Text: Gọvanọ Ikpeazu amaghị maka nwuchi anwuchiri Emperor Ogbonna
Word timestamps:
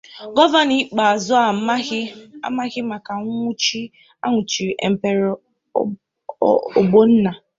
Gọvanọ 0.35 0.73
Ikpeazu 0.83 1.33
amaghị 2.47 2.81
maka 2.91 3.11
nwuchi 3.23 3.81
anwuchiri 4.23 4.73
Emperor 4.87 5.35
Ogbonna 6.79 7.31